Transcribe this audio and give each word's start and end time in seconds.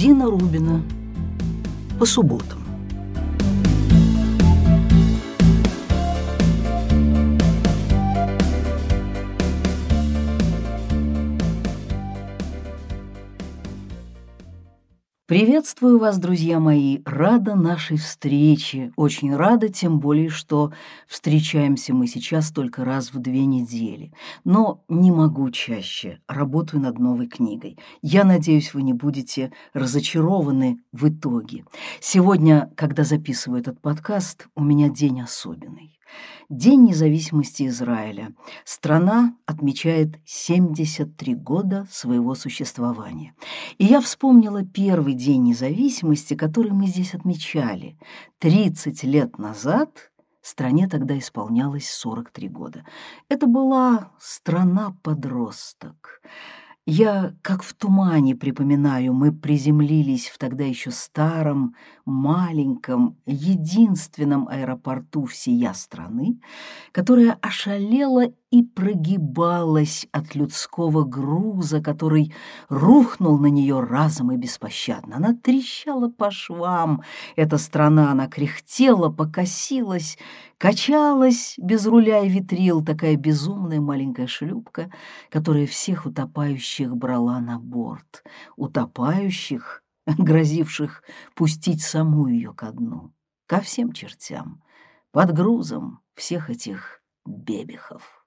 Дина 0.00 0.30
Рубина 0.30 0.82
по 1.98 2.06
субботам. 2.06 2.59
Приветствую 15.30 16.00
вас, 16.00 16.18
друзья 16.18 16.58
мои, 16.58 17.02
рада 17.04 17.54
нашей 17.54 17.98
встрече, 17.98 18.90
очень 18.96 19.32
рада, 19.32 19.68
тем 19.68 20.00
более, 20.00 20.28
что 20.28 20.72
встречаемся 21.06 21.94
мы 21.94 22.08
сейчас 22.08 22.50
только 22.50 22.84
раз 22.84 23.12
в 23.12 23.20
две 23.20 23.44
недели. 23.44 24.12
Но 24.42 24.82
не 24.88 25.12
могу 25.12 25.48
чаще, 25.52 26.18
работаю 26.26 26.82
над 26.82 26.98
новой 26.98 27.28
книгой. 27.28 27.78
Я 28.02 28.24
надеюсь, 28.24 28.74
вы 28.74 28.82
не 28.82 28.92
будете 28.92 29.52
разочарованы 29.72 30.80
в 30.90 31.08
итоге. 31.08 31.64
Сегодня, 32.00 32.72
когда 32.74 33.04
записываю 33.04 33.60
этот 33.60 33.80
подкаст, 33.80 34.48
у 34.56 34.64
меня 34.64 34.88
день 34.88 35.20
особенный. 35.20 35.99
День 36.48 36.84
независимости 36.84 37.66
Израиля. 37.68 38.32
Страна 38.64 39.36
отмечает 39.46 40.18
73 40.24 41.34
года 41.34 41.86
своего 41.90 42.34
существования. 42.34 43.34
И 43.78 43.84
я 43.84 44.00
вспомнила 44.00 44.64
первый 44.64 45.14
день 45.14 45.44
независимости, 45.44 46.34
который 46.34 46.72
мы 46.72 46.86
здесь 46.86 47.14
отмечали. 47.14 47.98
30 48.38 49.04
лет 49.04 49.38
назад 49.38 50.10
стране 50.50 50.88
тогда 50.88 51.18
исполнялось 51.18 51.90
43 51.90 52.48
года. 52.48 52.84
Это 53.28 53.46
была 53.46 54.12
страна-подросток. 54.18 56.20
Я, 56.86 57.34
как 57.42 57.62
в 57.62 57.74
тумане, 57.74 58.34
припоминаю, 58.34 59.12
мы 59.12 59.32
приземлились 59.32 60.28
в 60.28 60.38
тогда 60.38 60.64
еще 60.64 60.90
старом, 60.90 61.76
маленьком, 62.10 63.16
единственном 63.26 64.48
аэропорту 64.48 65.24
всея 65.24 65.72
страны, 65.72 66.40
которая 66.92 67.38
ошалела 67.40 68.32
и 68.50 68.62
прогибалась 68.62 70.08
от 70.10 70.34
людского 70.34 71.04
груза, 71.04 71.80
который 71.80 72.34
рухнул 72.68 73.38
на 73.38 73.46
нее 73.46 73.80
разом 73.80 74.32
и 74.32 74.36
беспощадно. 74.36 75.16
Она 75.16 75.34
трещала 75.34 76.08
по 76.08 76.30
швам, 76.30 77.02
эта 77.36 77.58
страна, 77.58 78.10
она 78.10 78.26
кряхтела, 78.26 79.08
покосилась, 79.08 80.18
качалась 80.58 81.54
без 81.58 81.86
руля 81.86 82.20
и 82.20 82.28
ветрил, 82.28 82.84
такая 82.84 83.16
безумная 83.16 83.80
маленькая 83.80 84.26
шлюпка, 84.26 84.90
которая 85.30 85.66
всех 85.66 86.06
утопающих 86.06 86.96
брала 86.96 87.38
на 87.38 87.58
борт. 87.58 88.24
Утопающих, 88.56 89.82
грозивших 90.18 91.02
пустить 91.34 91.82
саму 91.82 92.28
ее 92.28 92.52
ко 92.52 92.72
дну, 92.72 93.12
ко 93.46 93.60
всем 93.60 93.92
чертям, 93.92 94.62
под 95.12 95.32
грузом 95.32 96.00
всех 96.14 96.50
этих 96.50 97.02
бебехов. 97.26 98.24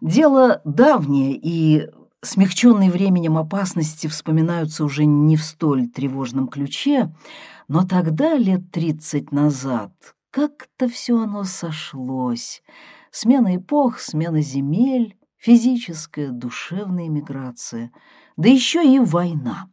Дело 0.00 0.60
давнее, 0.64 1.38
и 1.40 1.88
смягченные 2.22 2.90
временем 2.90 3.38
опасности 3.38 4.06
вспоминаются 4.06 4.84
уже 4.84 5.04
не 5.04 5.36
в 5.36 5.44
столь 5.44 5.88
тревожном 5.88 6.48
ключе, 6.48 7.14
но 7.68 7.86
тогда, 7.86 8.36
лет 8.36 8.70
тридцать 8.70 9.32
назад, 9.32 9.92
как-то 10.30 10.88
все 10.88 11.20
оно 11.20 11.44
сошлось. 11.44 12.62
Смена 13.10 13.56
эпох, 13.56 14.00
смена 14.00 14.40
земель, 14.40 15.16
физическая, 15.36 16.30
душевная 16.30 17.08
миграция, 17.08 17.92
да 18.36 18.48
еще 18.48 18.82
и 18.84 18.98
война. 18.98 19.70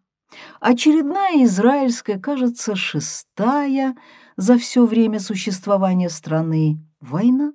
Очередная 0.59 1.44
израильская, 1.44 2.19
кажется, 2.19 2.75
шестая 2.75 3.95
за 4.38 4.57
все 4.57 4.85
время 4.85 5.19
существования 5.19 6.09
страны 6.09 6.79
война. 7.00 7.53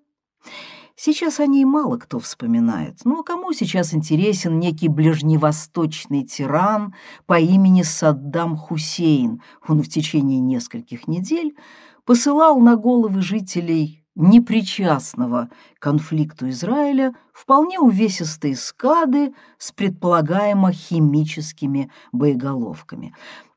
Сейчас 0.96 1.40
о 1.40 1.46
ней 1.46 1.64
мало 1.64 1.98
кто 1.98 2.20
вспоминает. 2.20 3.00
Ну, 3.04 3.20
а 3.20 3.24
кому 3.24 3.52
сейчас 3.52 3.94
интересен 3.94 4.60
некий 4.60 4.88
ближневосточный 4.88 6.24
тиран 6.24 6.94
по 7.26 7.38
имени 7.38 7.82
Саддам 7.82 8.56
Хусейн? 8.56 9.42
Он 9.66 9.82
в 9.82 9.88
течение 9.88 10.38
нескольких 10.38 11.08
недель 11.08 11.56
посылал 12.04 12.60
на 12.60 12.76
головы 12.76 13.22
жителей 13.22 14.03
непричастного 14.14 15.50
к 15.78 15.82
конфликту 15.82 16.48
Израиля 16.50 17.14
вполне 17.32 17.80
увесистые 17.80 18.56
скады 18.56 19.34
с 19.58 19.72
предполагаемо 19.72 20.72
химическими 20.72 21.90
боеголовками. 22.12 23.14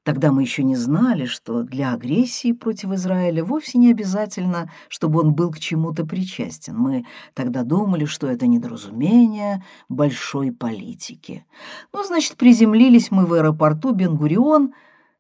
Тогда 0.08 0.32
мы 0.32 0.42
еще 0.42 0.64
не 0.64 0.78
знали, 0.78 1.26
что 1.26 1.64
для 1.64 1.94
агрессии 1.94 2.54
против 2.54 2.94
Израиля 2.94 3.44
вовсе 3.44 3.78
не 3.78 3.92
обязательно, 3.92 4.72
чтобы 4.88 5.20
он 5.20 5.34
был 5.34 5.52
к 5.52 5.60
чему-то 5.60 6.06
причастен. 6.06 6.78
Мы 6.78 7.06
тогда 7.34 7.64
думали, 7.64 8.06
что 8.06 8.28
это 8.28 8.48
недоразумение 8.48 9.66
большой 9.90 10.54
политики. 10.54 11.46
Ну, 11.92 12.06
значит, 12.06 12.38
приземлились 12.38 13.12
мы 13.12 13.26
в 13.26 13.34
аэропорту 13.34 13.92
Бенгурион 13.92 14.74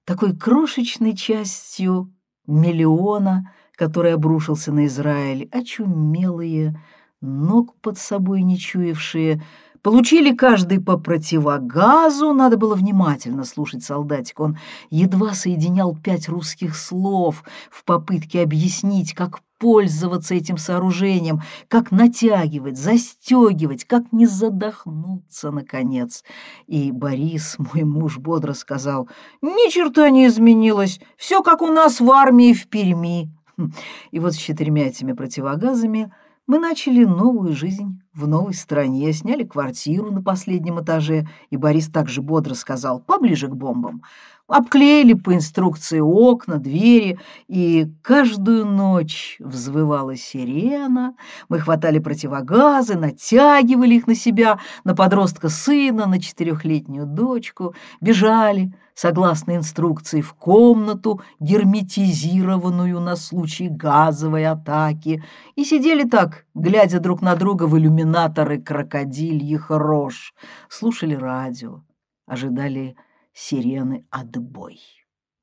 такой 0.06 0.34
крошечной 0.34 1.18
частью 1.18 2.09
миллиона, 2.46 3.52
который 3.77 4.13
обрушился 4.13 4.73
на 4.73 4.88
Израиль, 4.88 5.47
очумелые, 5.53 6.81
ног 7.21 7.75
под 7.79 7.97
собой 7.97 8.41
не 8.41 8.57
чуявшие, 8.57 9.41
Получили 9.83 10.33
каждый 10.33 10.81
по 10.81 10.97
противогазу, 10.97 12.33
надо 12.33 12.57
было 12.57 12.75
внимательно 12.75 13.45
слушать 13.45 13.85
солдатик. 13.85 14.39
Он 14.41 14.57
едва 14.89 15.33
соединял 15.33 15.95
пять 15.95 16.27
русских 16.27 16.75
слов 16.75 17.43
в 17.71 17.85
попытке 17.85 18.41
объяснить, 18.41 19.13
как 19.13 19.39
пользоваться 19.59 20.35
этим 20.35 20.57
сооружением, 20.57 21.41
как 21.67 21.91
натягивать, 21.91 22.77
застегивать, 22.77 23.85
как 23.85 24.11
не 24.11 24.25
задохнуться, 24.25 25.51
наконец. 25.51 26.23
И 26.67 26.91
Борис, 26.91 27.55
мой 27.57 27.83
муж, 27.83 28.17
бодро 28.17 28.51
сказал, 28.53 29.07
«Ни 29.41 29.71
черта 29.71 30.09
не 30.09 30.27
изменилось, 30.27 30.99
все 31.15 31.41
как 31.41 31.61
у 31.61 31.67
нас 31.67 32.01
в 32.01 32.11
армии 32.11 32.51
в 32.51 32.67
Перми». 32.67 33.37
И 34.12 34.19
вот 34.19 34.34
с 34.34 34.38
четырьмя 34.38 34.88
этими 34.88 35.13
противогазами– 35.13 36.13
мы 36.47 36.59
начали 36.59 37.03
новую 37.03 37.53
жизнь 37.53 38.01
в 38.17 38.28
новой 38.28 38.55
стране, 38.55 39.13
сняли 39.13 39.44
квартиру 39.44 40.11
на 40.11 40.23
последнем 40.23 40.81
этаже, 40.81 41.28
и 41.51 41.57
Борис 41.57 41.88
также 41.88 42.22
бодро 42.22 42.55
сказал 42.55 43.00
«поближе 43.00 43.47
к 43.47 43.55
бомбам». 43.55 44.01
Обклеили 44.47 45.13
по 45.13 45.35
инструкции 45.35 46.00
окна, 46.00 46.57
двери, 46.57 47.19
и 47.50 47.91
каждую 48.01 48.66
ночь 48.66 49.35
взвывала 49.39 50.16
сирена. 50.16 51.16
Мы 51.50 51.59
хватали 51.59 52.00
противогазы, 52.00 52.95
натягивали 52.95 53.95
их 53.95 54.07
на 54.07 54.16
себя, 54.16 54.59
на 54.85 54.95
подростка 54.95 55.50
сына, 55.50 56.07
на 56.07 56.22
четырехлетнюю 56.22 57.06
дочку, 57.06 57.75
бежали, 58.00 58.72
согласно 58.97 59.56
инструкции, 59.56 60.22
в 60.22 60.33
комнату, 60.33 61.22
герметизированную 61.39 63.00
на 63.00 63.16
случай 63.16 63.67
газовой 63.67 64.47
атаки, 64.47 65.23
и 65.56 65.63
сидели 65.66 66.03
так, 66.03 66.45
глядя 66.56 67.00
друг 67.00 67.22
на 67.22 67.35
друга 67.35 67.66
в 67.66 67.77
иллюминаторы 68.07 68.62
крокодильих 68.62 69.69
рож, 69.69 70.34
слушали 70.69 71.13
радио, 71.13 71.84
ожидали 72.25 72.95
сирены 73.34 74.06
«Отбой». 74.09 74.79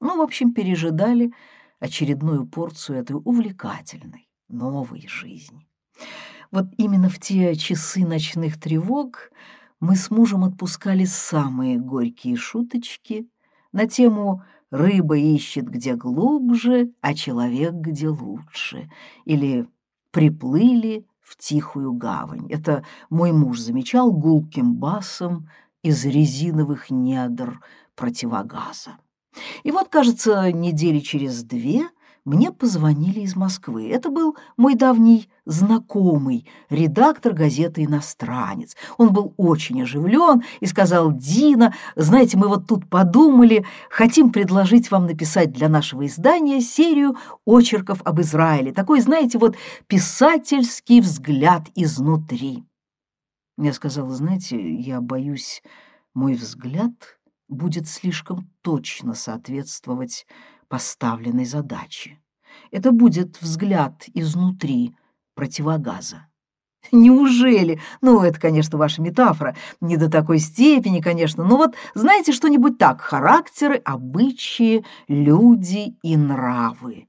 Ну, 0.00 0.18
в 0.18 0.22
общем, 0.22 0.52
пережидали 0.52 1.32
очередную 1.78 2.46
порцию 2.46 2.98
этой 2.98 3.16
увлекательной 3.16 4.28
новой 4.48 5.06
жизни. 5.06 5.68
Вот 6.50 6.66
именно 6.76 7.08
в 7.08 7.18
те 7.18 7.54
часы 7.54 8.06
ночных 8.06 8.58
тревог 8.58 9.30
мы 9.80 9.96
с 9.96 10.10
мужем 10.10 10.44
отпускали 10.44 11.04
самые 11.04 11.78
горькие 11.78 12.36
шуточки 12.36 13.28
на 13.72 13.86
тему 13.86 14.42
«Рыба 14.70 15.16
ищет 15.16 15.68
где 15.68 15.94
глубже, 15.94 16.92
а 17.00 17.14
человек 17.14 17.74
где 17.74 18.08
лучше» 18.08 18.90
или 19.24 19.68
«Приплыли 20.10 21.06
в 21.24 21.36
тихую 21.36 21.92
гавань». 21.92 22.46
Это 22.50 22.84
мой 23.10 23.32
муж 23.32 23.58
замечал 23.58 24.12
гулким 24.12 24.74
басом 24.74 25.48
из 25.82 26.04
резиновых 26.04 26.90
недр 26.90 27.60
противогаза. 27.96 28.98
И 29.64 29.72
вот, 29.72 29.88
кажется, 29.88 30.52
недели 30.52 31.00
через 31.00 31.42
две 31.42 31.88
мне 32.24 32.50
позвонили 32.50 33.20
из 33.20 33.36
Москвы. 33.36 33.90
Это 33.90 34.08
был 34.08 34.36
мой 34.56 34.74
давний 34.74 35.28
знакомый, 35.44 36.46
редактор 36.70 37.34
газеты 37.34 37.84
«Иностранец». 37.84 38.76
Он 38.96 39.12
был 39.12 39.34
очень 39.36 39.82
оживлен 39.82 40.42
и 40.60 40.66
сказал, 40.66 41.12
«Дина, 41.12 41.74
знаете, 41.96 42.38
мы 42.38 42.48
вот 42.48 42.66
тут 42.66 42.88
подумали, 42.88 43.66
хотим 43.90 44.30
предложить 44.30 44.90
вам 44.90 45.06
написать 45.06 45.52
для 45.52 45.68
нашего 45.68 46.06
издания 46.06 46.60
серию 46.60 47.16
очерков 47.44 48.00
об 48.04 48.20
Израиле. 48.20 48.72
Такой, 48.72 49.00
знаете, 49.00 49.38
вот 49.38 49.56
писательский 49.86 51.00
взгляд 51.00 51.64
изнутри». 51.74 52.64
Я 53.58 53.72
сказала, 53.72 54.12
знаете, 54.14 54.74
я 54.74 55.00
боюсь, 55.00 55.62
мой 56.14 56.34
взгляд 56.34 56.92
будет 57.48 57.86
слишком 57.86 58.50
точно 58.62 59.14
соответствовать 59.14 60.26
поставленной 60.74 61.44
задаче. 61.44 62.18
Это 62.72 62.90
будет 62.90 63.40
взгляд 63.40 64.06
изнутри 64.12 64.96
противогаза. 65.36 66.26
Неужели? 66.90 67.80
Ну, 68.00 68.22
это, 68.22 68.40
конечно, 68.40 68.76
ваша 68.76 69.00
метафора. 69.00 69.54
Не 69.80 69.96
до 69.96 70.10
такой 70.10 70.40
степени, 70.40 71.00
конечно. 71.00 71.44
Но 71.44 71.56
вот 71.58 71.76
знаете 71.94 72.32
что-нибудь 72.32 72.76
так? 72.76 73.00
Характеры, 73.00 73.76
обычаи, 73.84 74.84
люди 75.06 75.96
и 76.02 76.16
нравы. 76.16 77.06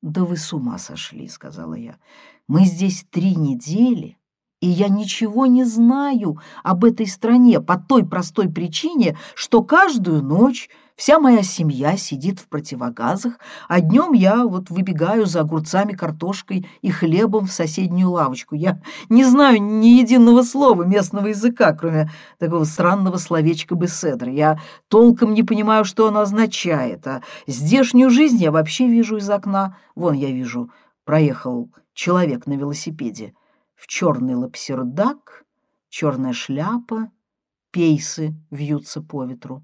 Да 0.00 0.24
вы 0.24 0.38
с 0.38 0.50
ума 0.54 0.78
сошли, 0.78 1.28
сказала 1.28 1.74
я. 1.74 1.98
Мы 2.46 2.64
здесь 2.64 3.04
три 3.10 3.34
недели, 3.34 4.16
и 4.62 4.66
я 4.66 4.88
ничего 4.88 5.44
не 5.44 5.64
знаю 5.64 6.40
об 6.62 6.86
этой 6.86 7.06
стране 7.06 7.60
по 7.60 7.76
той 7.76 8.06
простой 8.06 8.48
причине, 8.48 9.18
что 9.34 9.62
каждую 9.62 10.22
ночь 10.22 10.70
Вся 10.98 11.20
моя 11.20 11.44
семья 11.44 11.96
сидит 11.96 12.40
в 12.40 12.48
противогазах, 12.48 13.38
а 13.68 13.80
днем 13.80 14.14
я 14.14 14.44
вот 14.44 14.68
выбегаю 14.68 15.26
за 15.26 15.42
огурцами, 15.42 15.92
картошкой 15.92 16.66
и 16.82 16.90
хлебом 16.90 17.46
в 17.46 17.52
соседнюю 17.52 18.10
лавочку. 18.10 18.56
Я 18.56 18.82
не 19.08 19.24
знаю 19.24 19.62
ни 19.62 20.00
единого 20.00 20.42
слова 20.42 20.82
местного 20.82 21.28
языка, 21.28 21.72
кроме 21.72 22.10
такого 22.40 22.64
странного 22.64 23.18
словечка 23.18 23.76
беседра. 23.76 24.32
Я 24.32 24.60
толком 24.88 25.34
не 25.34 25.44
понимаю, 25.44 25.84
что 25.84 26.08
оно 26.08 26.18
означает, 26.18 27.06
а 27.06 27.22
здешнюю 27.46 28.10
жизнь 28.10 28.38
я 28.38 28.50
вообще 28.50 28.88
вижу 28.88 29.18
из 29.18 29.30
окна. 29.30 29.76
Вон 29.94 30.14
я 30.14 30.32
вижу, 30.32 30.72
проехал 31.04 31.70
человек 31.94 32.48
на 32.48 32.54
велосипеде 32.54 33.34
в 33.76 33.86
черный 33.86 34.34
лапсердак, 34.34 35.44
черная 35.90 36.32
шляпа, 36.32 37.12
пейсы 37.70 38.34
вьются 38.50 39.00
по 39.00 39.24
ветру. 39.24 39.62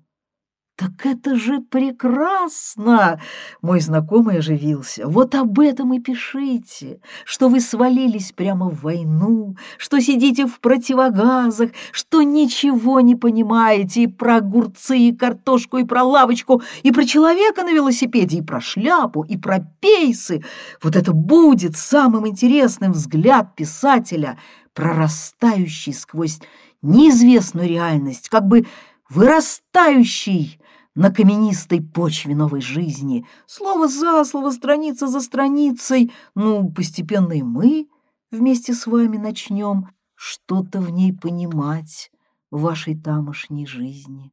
«Так 0.76 1.06
это 1.06 1.37
же 1.37 1.61
прекрасно!» 1.61 3.21
Мой 3.62 3.79
знакомый 3.79 4.38
оживился. 4.38 5.06
«Вот 5.06 5.37
об 5.37 5.61
этом 5.61 5.94
и 5.94 6.00
пишите, 6.00 6.99
что 7.25 7.49
вы 7.49 7.61
свалились 7.61 8.32
прямо 8.32 8.69
в 8.69 8.82
войну, 8.82 9.56
что 9.79 10.00
сидите 10.00 10.47
в 10.47 10.59
противогазах, 10.59 11.71
что 11.93 12.23
ничего 12.23 12.99
не 12.99 13.15
понимаете 13.15 14.03
и 14.03 14.06
про 14.09 14.38
огурцы, 14.38 14.99
и 14.99 15.15
картошку, 15.15 15.79
и 15.79 15.85
про 15.85 16.03
лавочку, 16.03 16.61
и 16.82 16.91
про 16.91 17.05
человека 17.05 17.62
на 17.62 17.73
велосипеде, 17.73 18.38
и 18.38 18.43
про 18.43 18.61
шляпу, 18.61 19.23
и 19.23 19.37
про 19.37 19.61
пейсы. 19.79 20.43
Вот 20.82 20.97
это 20.97 21.12
будет 21.12 21.76
самым 21.76 22.26
интересным 22.26 22.91
взгляд 22.94 23.55
писателя, 23.55 24.38
прорастающий 24.73 25.94
сквозь 25.94 26.41
неизвестную 26.82 27.69
реальность, 27.69 28.29
как 28.29 28.49
бы 28.49 28.67
вырастающий 29.09 30.59
на 30.94 31.11
каменистой 31.11 31.81
почве 31.81 32.35
новой 32.35 32.61
жизни, 32.61 33.26
слово 33.46 33.88
за 33.88 34.25
слово, 34.25 34.50
страница 34.50 35.08
за 35.08 35.20
страницей, 35.20 36.12
ну, 36.35 36.70
постепенно 36.70 37.32
и 37.32 37.43
мы 37.43 37.88
вместе 38.31 38.75
с 38.75 38.87
вами 38.87 39.17
начнем 39.17 39.88
что-то 40.14 40.81
в 40.81 40.91
ней 40.91 41.12
понимать 41.12 42.11
вашей 42.50 42.96
тамошней 42.96 43.67
жизни. 43.67 44.31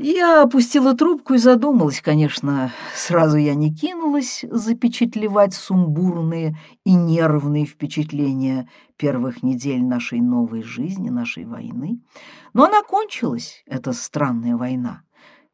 Я 0.00 0.42
опустила 0.42 0.94
трубку 0.94 1.34
и 1.34 1.38
задумалась, 1.38 2.00
конечно, 2.00 2.72
сразу 2.94 3.36
я 3.36 3.56
не 3.56 3.74
кинулась 3.74 4.44
запечатлевать 4.48 5.54
сумбурные 5.54 6.56
и 6.84 6.94
нервные 6.94 7.66
впечатления 7.66 8.68
первых 8.96 9.42
недель 9.42 9.82
нашей 9.82 10.20
новой 10.20 10.62
жизни, 10.62 11.08
нашей 11.08 11.46
войны. 11.46 12.00
Но 12.52 12.64
она 12.64 12.82
кончилась, 12.84 13.64
эта 13.66 13.92
странная 13.92 14.56
война 14.56 15.02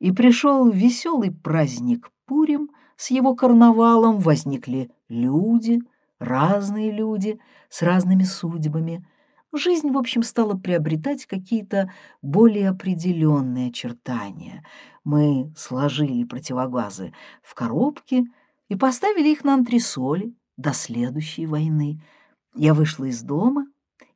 и 0.04 0.12
пришел 0.12 0.68
веселый 0.68 1.30
праздник 1.30 2.10
Пурим, 2.26 2.68
с 2.94 3.10
его 3.10 3.34
карнавалом 3.34 4.18
возникли 4.18 4.90
люди, 5.08 5.80
разные 6.18 6.92
люди 6.92 7.40
с 7.70 7.80
разными 7.80 8.24
судьбами. 8.24 9.08
Жизнь, 9.54 9.90
в 9.90 9.96
общем, 9.96 10.22
стала 10.22 10.58
приобретать 10.58 11.24
какие-то 11.24 11.90
более 12.20 12.68
определенные 12.68 13.70
очертания. 13.70 14.62
Мы 15.04 15.50
сложили 15.56 16.24
противогазы 16.24 17.14
в 17.42 17.54
коробки 17.54 18.26
и 18.68 18.76
поставили 18.76 19.30
их 19.30 19.42
на 19.42 19.54
антресоли 19.54 20.34
до 20.58 20.74
следующей 20.74 21.46
войны. 21.46 22.02
Я 22.54 22.74
вышла 22.74 23.06
из 23.06 23.22
дома 23.22 23.68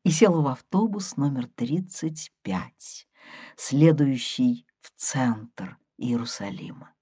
и 0.05 0.11
села 0.11 0.43
в 0.43 0.49
автобус 0.49 1.17
номер 1.17 1.49
35, 1.56 3.08
следующий 3.56 4.67
в 4.81 4.93
центр 4.96 5.78
Иерусалима. 5.99 6.93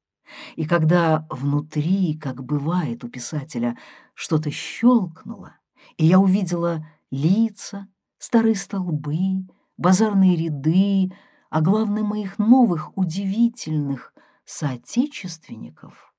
И 0.56 0.66
когда 0.66 1.26
внутри, 1.31 2.19
как 2.19 2.43
бывает 2.44 3.04
у 3.04 3.08
писателя, 3.08 3.78
что-то 4.14 4.50
щелкнуло, 4.50 5.56
и 5.96 6.04
я 6.04 6.19
увидела 6.19 6.84
лица, 7.10 7.87
старые 8.19 8.56
столбы, 8.56 9.46
базарные 9.76 10.37
ряды, 10.37 11.12
а 11.50 11.60
главное, 11.60 12.02
моих 12.02 12.38
новых 12.38 12.96
удивительных 12.98 14.12
соотечественников, 14.44 16.12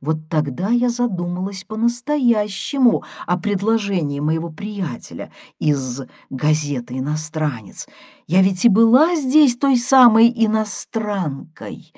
вот 0.00 0.28
тогда 0.28 0.68
я 0.68 0.88
задумалась 0.88 1.64
по-настоящему 1.64 3.04
о 3.26 3.38
предложении 3.38 4.20
моего 4.20 4.50
приятеля 4.50 5.32
из 5.58 6.02
газеты 6.30 6.98
«Иностранец». 6.98 7.86
Я 8.26 8.42
ведь 8.42 8.64
и 8.64 8.68
была 8.68 9.16
здесь 9.16 9.56
той 9.56 9.76
самой 9.76 10.32
иностранкой, 10.34 11.92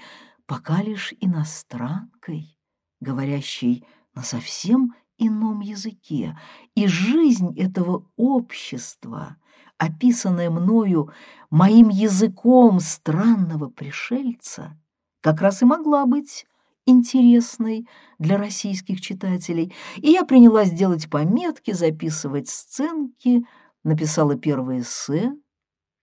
пока 0.46 0.82
лишь 0.82 1.14
иностранкой, 1.20 2.58
говорящей 3.00 3.84
на 4.14 4.22
совсем 4.22 4.94
ином 5.18 5.60
языке. 5.60 6.38
И 6.74 6.86
жизнь 6.86 7.58
этого 7.58 8.06
общества, 8.16 9.36
описанная 9.78 10.50
мною 10.50 11.10
моим 11.50 11.88
языком 11.88 12.80
странного 12.80 13.68
пришельца, 13.68 14.78
как 15.20 15.40
раз 15.40 15.62
и 15.62 15.64
могла 15.64 16.06
быть 16.06 16.46
интересной 16.86 17.86
для 18.18 18.38
российских 18.38 19.00
читателей, 19.00 19.74
и 19.96 20.10
я 20.12 20.24
принялась 20.24 20.70
делать 20.70 21.10
пометки, 21.10 21.72
записывать 21.72 22.48
сценки, 22.48 23.44
написала 23.84 24.36
первое 24.36 24.80
эссе 24.80 25.32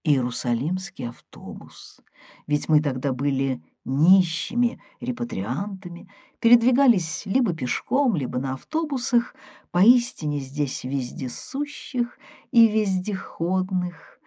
«Иерусалимский 0.03 1.09
автобус». 1.09 1.99
Ведь 2.45 2.69
мы 2.69 2.81
тогда 2.81 3.13
были 3.13 3.63
нищими 3.85 4.81
репатриантами, 5.01 6.09
передвигались 6.39 7.23
либо 7.25 7.53
пешком, 7.53 8.15
либо 8.15 8.39
на 8.39 8.53
автобусах, 8.53 9.35
поистине 9.71 10.39
здесь 10.39 10.83
вездесущих 10.83 12.17
и 12.51 12.67
вездеходных. 12.67 14.19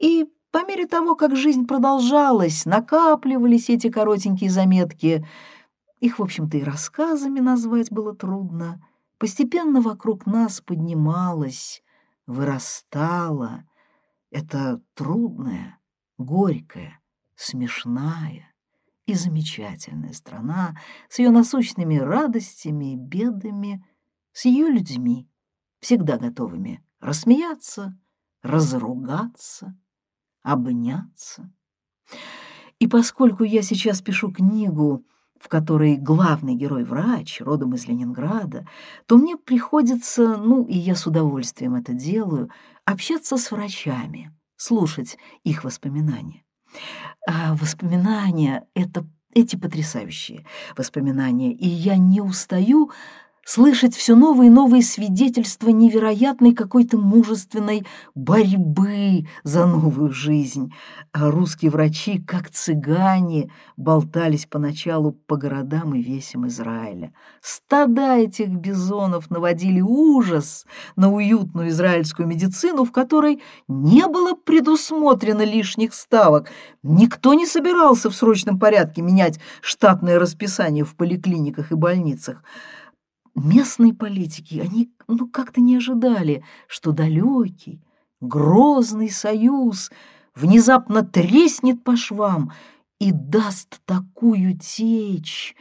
И 0.00 0.26
по 0.50 0.66
мере 0.66 0.86
того, 0.86 1.14
как 1.14 1.36
жизнь 1.36 1.66
продолжалась, 1.66 2.64
накапливались 2.64 3.70
эти 3.70 3.90
коротенькие 3.90 4.50
заметки— 4.50 5.26
их, 6.00 6.18
в 6.18 6.22
общем-то, 6.22 6.56
и 6.56 6.62
рассказами 6.62 7.40
назвать 7.40 7.90
было 7.90 8.14
трудно. 8.14 8.84
Постепенно 9.18 9.80
вокруг 9.80 10.26
нас 10.26 10.60
поднималась, 10.60 11.82
вырастала 12.26 13.64
эта 14.30 14.80
трудная, 14.94 15.78
горькая, 16.18 17.00
смешная 17.34 18.52
и 19.06 19.14
замечательная 19.14 20.12
страна 20.12 20.78
с 21.08 21.18
ее 21.18 21.30
насущными 21.30 21.96
радостями 21.96 22.92
и 22.92 22.96
бедами, 22.96 23.84
с 24.32 24.44
ее 24.44 24.68
людьми, 24.68 25.28
всегда 25.80 26.18
готовыми 26.18 26.84
рассмеяться, 27.00 27.98
разругаться, 28.42 29.76
обняться. 30.42 31.50
И 32.78 32.86
поскольку 32.86 33.44
я 33.44 33.62
сейчас 33.62 34.02
пишу 34.02 34.30
книгу 34.32 35.04
в 35.40 35.48
которой 35.48 35.96
главный 35.96 36.54
герой 36.54 36.84
врач, 36.84 37.40
родом 37.40 37.74
из 37.74 37.86
Ленинграда, 37.86 38.66
то 39.06 39.16
мне 39.16 39.36
приходится, 39.36 40.36
ну 40.36 40.64
и 40.64 40.76
я 40.76 40.94
с 40.94 41.06
удовольствием 41.06 41.74
это 41.74 41.92
делаю, 41.92 42.50
общаться 42.84 43.36
с 43.36 43.50
врачами, 43.50 44.34
слушать 44.56 45.18
их 45.44 45.64
воспоминания. 45.64 46.44
А 47.26 47.54
воспоминания— 47.54 48.66
это 48.74 49.06
эти 49.34 49.56
потрясающие 49.56 50.46
воспоминания, 50.76 51.52
и 51.52 51.66
я 51.66 51.96
не 51.96 52.20
устаю 52.20 52.90
слышать 53.48 53.96
все 53.96 54.14
новые 54.14 54.48
и 54.48 54.52
новые 54.52 54.82
свидетельства 54.82 55.70
невероятной 55.70 56.52
какой-то 56.52 56.98
мужественной 56.98 57.86
борьбы 58.14 59.26
за 59.42 59.64
новую 59.64 60.12
жизнь. 60.12 60.74
А 61.12 61.30
русские 61.30 61.70
врачи, 61.70 62.18
как 62.18 62.50
цыгане, 62.50 63.50
болтались 63.78 64.44
поначалу 64.44 65.12
по 65.12 65.36
городам 65.36 65.94
и 65.94 66.02
весям 66.02 66.46
Израиля. 66.46 67.14
Стада 67.40 68.18
этих 68.18 68.50
бизонов 68.50 69.30
наводили 69.30 69.80
ужас 69.80 70.66
на 70.96 71.10
уютную 71.10 71.70
израильскую 71.70 72.28
медицину, 72.28 72.84
в 72.84 72.92
которой 72.92 73.40
не 73.66 74.06
было 74.08 74.34
предусмотрено 74.34 75.42
лишних 75.42 75.94
ставок. 75.94 76.50
Никто 76.82 77.32
не 77.32 77.46
собирался 77.46 78.10
в 78.10 78.14
срочном 78.14 78.58
порядке 78.58 79.00
менять 79.00 79.40
штатное 79.62 80.18
расписание 80.18 80.84
в 80.84 80.94
поликлиниках 80.96 81.72
и 81.72 81.76
больницах. 81.76 82.42
Местные 83.38 83.94
политики, 83.94 84.58
они 84.58 84.90
ну, 85.06 85.28
как-то 85.28 85.60
не 85.60 85.76
ожидали, 85.76 86.44
что 86.66 86.92
далекий, 86.92 87.80
грозный 88.20 89.10
союз 89.10 89.90
внезапно 90.34 91.04
треснет 91.04 91.84
по 91.84 91.96
швам 91.96 92.52
и 92.98 93.12
даст 93.12 93.80
такую 93.84 94.58
течь, 94.58 95.54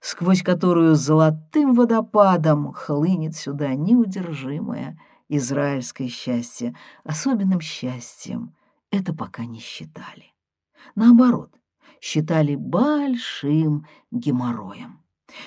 сквозь 0.00 0.42
которую 0.42 0.94
золотым 0.94 1.74
водопадом 1.74 2.72
хлынет 2.72 3.34
сюда 3.34 3.74
неудержимое 3.74 4.98
израильское 5.28 6.08
счастье. 6.08 6.76
Особенным 7.02 7.60
счастьем 7.60 8.54
это 8.90 9.12
пока 9.12 9.44
не 9.44 9.58
считали. 9.58 10.32
Наоборот, 10.94 11.50
считали 12.00 12.54
большим 12.54 13.86
геморроем. 14.12 15.03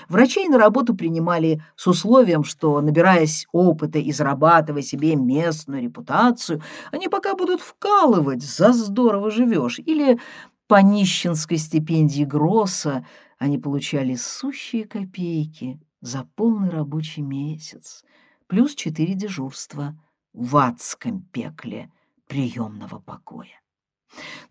Врачей 0.09 0.47
на 0.47 0.57
работу 0.57 0.95
принимали 0.95 1.63
с 1.75 1.87
условием, 1.87 2.43
что, 2.43 2.81
набираясь 2.81 3.47
опыта 3.51 3.99
и 3.99 4.11
зарабатывая 4.11 4.81
себе 4.81 5.15
местную 5.15 5.81
репутацию, 5.83 6.61
они 6.91 7.07
пока 7.07 7.35
будут 7.35 7.61
вкалывать, 7.61 8.43
за 8.43 8.73
здорово 8.73 9.31
живешь, 9.31 9.79
или 9.79 10.19
по 10.67 10.81
нищенской 10.81 11.57
стипендии 11.57 12.23
Гросса 12.23 13.05
они 13.37 13.57
получали 13.57 14.15
сущие 14.15 14.85
копейки 14.85 15.79
за 16.01 16.27
полный 16.35 16.69
рабочий 16.69 17.21
месяц, 17.21 18.03
плюс 18.47 18.75
четыре 18.75 19.13
дежурства 19.13 19.97
в 20.33 20.57
адском 20.57 21.21
пекле 21.21 21.91
приемного 22.27 22.99
покоя. 22.99 23.61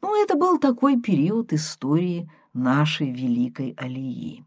Ну, 0.00 0.23
это 0.23 0.37
был 0.37 0.59
такой 0.59 1.00
период 1.00 1.52
истории 1.52 2.31
нашей 2.52 3.11
великой 3.11 3.75
Алии 3.76 4.46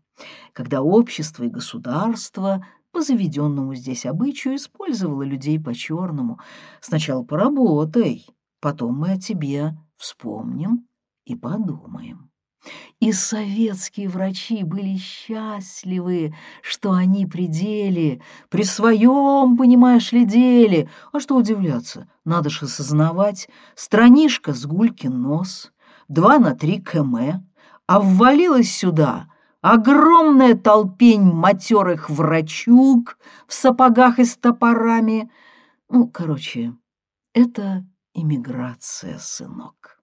когда 0.53 0.81
общество 0.81 1.43
и 1.43 1.49
государство 1.49 2.65
по 2.91 3.01
заведенному 3.01 3.75
здесь 3.75 4.05
обычаю 4.05 4.55
использовало 4.55 5.23
людей 5.23 5.59
по-черному. 5.59 6.39
Сначала 6.81 7.23
поработай, 7.23 8.25
потом 8.59 8.97
мы 8.97 9.11
о 9.11 9.19
тебе 9.19 9.77
вспомним 9.95 10.87
и 11.25 11.35
подумаем. 11.35 12.29
И 12.99 13.13
советские 13.13 14.09
врачи 14.09 14.63
были 14.63 14.97
счастливы, 14.97 16.35
что 16.61 16.91
они 16.91 17.25
при 17.25 17.47
деле, 17.47 18.21
при 18.49 18.63
своем, 18.63 19.55
понимаешь 19.55 20.11
ли, 20.11 20.25
деле. 20.25 20.89
А 21.13 21.21
что 21.21 21.37
удивляться, 21.37 22.09
надо 22.25 22.49
же 22.49 22.65
осознавать, 22.65 23.47
странишка 23.75 24.53
с 24.53 24.65
гулькин 24.65 25.21
нос, 25.21 25.71
два 26.09 26.37
на 26.37 26.53
три 26.53 26.81
км, 26.81 27.41
а 27.87 27.99
ввалилась 28.01 28.71
сюда— 28.71 29.31
огромная 29.61 30.55
толпень 30.55 31.23
матерых 31.23 32.09
врачуг 32.09 33.17
в 33.47 33.53
сапогах 33.53 34.19
и 34.19 34.25
с 34.25 34.35
топорами. 34.37 35.31
Ну, 35.89 36.07
короче, 36.07 36.75
это 37.33 37.85
иммиграция, 38.13 39.17
сынок. 39.17 40.01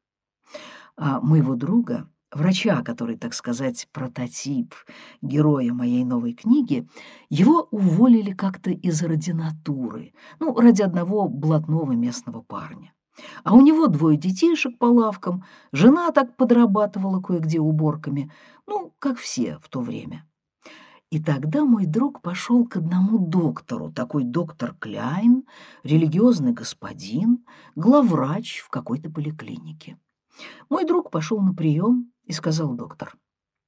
А 0.96 1.20
моего 1.20 1.54
друга, 1.54 2.08
врача, 2.32 2.82
который, 2.82 3.16
так 3.16 3.34
сказать, 3.34 3.88
прототип 3.92 4.74
героя 5.20 5.72
моей 5.72 6.04
новой 6.04 6.32
книги, 6.32 6.88
его 7.28 7.68
уволили 7.70 8.32
как-то 8.32 8.70
из 8.70 9.02
ординатуры, 9.02 10.14
ну, 10.40 10.54
ради 10.58 10.82
одного 10.82 11.28
блатного 11.28 11.92
местного 11.92 12.42
парня. 12.42 12.92
А 13.44 13.54
у 13.54 13.60
него 13.60 13.86
двое 13.86 14.16
детишек 14.16 14.78
по 14.78 14.86
лавкам, 14.86 15.44
жена 15.72 16.10
так 16.12 16.36
подрабатывала 16.36 17.20
кое-где 17.20 17.60
уборками, 17.60 18.30
ну, 18.66 18.92
как 18.98 19.18
все 19.18 19.58
в 19.62 19.68
то 19.68 19.80
время. 19.80 20.26
И 21.10 21.22
тогда 21.22 21.64
мой 21.64 21.86
друг 21.86 22.20
пошел 22.20 22.66
к 22.66 22.76
одному 22.76 23.18
доктору, 23.18 23.92
такой 23.92 24.24
доктор 24.24 24.74
Кляйн, 24.74 25.44
религиозный 25.84 26.52
господин, 26.52 27.44
главврач 27.76 28.58
в 28.58 28.70
какой-то 28.70 29.10
поликлинике. 29.10 29.98
Мой 30.68 30.84
друг 30.84 31.10
пошел 31.10 31.40
на 31.40 31.54
прием 31.54 32.12
и 32.24 32.32
сказал 32.32 32.74
доктор, 32.74 33.16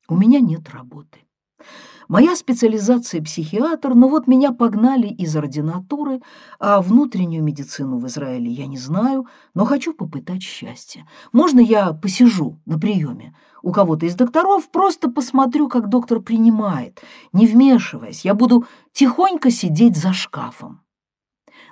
«У 0.08 0.16
меня 0.16 0.40
нет 0.40 0.68
работы. 0.70 1.20
Моя 2.08 2.34
специализация 2.36 3.22
психиатр, 3.22 3.94
но 3.94 4.08
вот 4.08 4.26
меня 4.26 4.52
погнали 4.52 5.08
из 5.08 5.36
ординатуры, 5.36 6.22
а 6.58 6.80
внутреннюю 6.80 7.44
медицину 7.44 7.98
в 7.98 8.06
Израиле 8.06 8.50
я 8.50 8.66
не 8.66 8.78
знаю, 8.78 9.26
но 9.52 9.66
хочу 9.66 9.92
попытать 9.92 10.42
счастье. 10.42 11.06
Можно 11.32 11.60
я 11.60 11.92
посижу 11.92 12.58
на 12.64 12.78
приеме 12.78 13.36
у 13.62 13.72
кого-то 13.72 14.06
из 14.06 14.14
докторов, 14.14 14.70
просто 14.70 15.10
посмотрю, 15.10 15.68
как 15.68 15.90
доктор 15.90 16.20
принимает, 16.20 17.02
не 17.34 17.46
вмешиваясь, 17.46 18.24
я 18.24 18.32
буду 18.32 18.64
тихонько 18.92 19.50
сидеть 19.50 19.96
за 19.96 20.14
шкафом. 20.14 20.80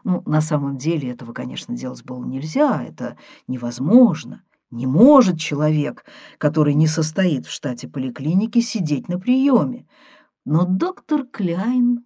Ну, 0.04 0.22
на 0.26 0.42
самом 0.42 0.76
деле 0.76 1.10
этого, 1.10 1.32
конечно, 1.32 1.74
делать 1.74 2.04
было 2.04 2.24
нельзя, 2.24 2.82
это 2.82 3.16
невозможно. 3.48 4.42
Не 4.70 4.86
может 4.86 5.38
человек, 5.38 6.04
который 6.38 6.74
не 6.74 6.88
состоит 6.88 7.46
в 7.46 7.52
штате 7.52 7.88
поликлиники, 7.88 8.60
сидеть 8.60 9.08
на 9.08 9.18
приеме. 9.18 9.86
Но 10.46 10.64
доктор 10.64 11.26
Кляйн 11.26 12.04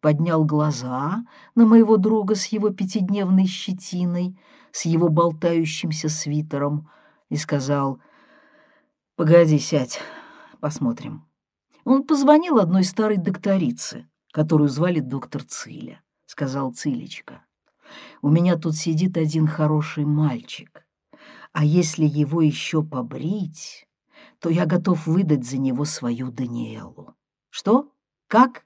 поднял 0.00 0.46
глаза 0.46 1.26
на 1.54 1.66
моего 1.66 1.98
друга 1.98 2.34
с 2.34 2.46
его 2.46 2.70
пятидневной 2.70 3.44
щетиной, 3.44 4.40
с 4.70 4.86
его 4.86 5.10
болтающимся 5.10 6.08
свитером 6.08 6.88
и 7.28 7.36
сказал, 7.36 8.00
«Погоди, 9.14 9.58
сядь, 9.58 10.00
посмотрим». 10.58 11.26
Он 11.84 12.04
позвонил 12.04 12.58
одной 12.58 12.84
старой 12.84 13.18
докторице, 13.18 14.08
которую 14.32 14.70
звали 14.70 15.00
доктор 15.00 15.44
Циля. 15.44 16.00
Сказал 16.24 16.72
Цилечка, 16.72 17.44
«У 18.22 18.30
меня 18.30 18.56
тут 18.56 18.74
сидит 18.74 19.18
один 19.18 19.46
хороший 19.46 20.06
мальчик, 20.06 20.86
а 21.52 21.62
если 21.62 22.06
его 22.06 22.40
еще 22.40 22.82
побрить, 22.82 23.86
то 24.38 24.48
я 24.48 24.64
готов 24.64 25.06
выдать 25.06 25.44
за 25.44 25.58
него 25.58 25.84
свою 25.84 26.30
Даниэлу». 26.30 27.14
Что? 27.52 27.92
Как? 28.28 28.64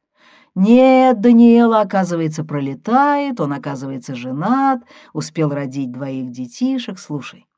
Нет, 0.55 1.21
Даниэла, 1.21 1.81
оказывается, 1.81 2.45
пролетает, 2.45 3.40
он, 3.40 3.52
оказывается, 3.52 4.14
женат, 4.14 4.85
успел 5.12 5.50
родить 5.50 5.90
двоих 5.90 6.31
детишек. 6.31 7.00
Слушай, 7.00 7.49